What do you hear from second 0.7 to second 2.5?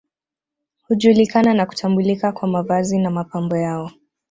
Hujulikana na kutambulika kwa